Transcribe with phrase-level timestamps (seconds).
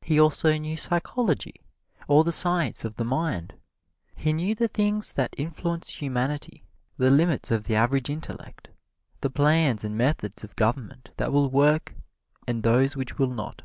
[0.00, 1.66] He also knew psychology,
[2.06, 3.54] or the science of the mind:
[4.14, 6.62] he knew the things that influence humanity,
[6.98, 8.68] the limits of the average intellect,
[9.22, 11.96] the plans and methods of government that will work
[12.46, 13.62] and those which will not.